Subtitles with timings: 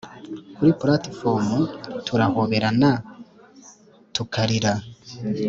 [0.55, 1.59] kuri platifomu
[2.07, 2.91] turahoberana
[4.15, 4.73] tukarira.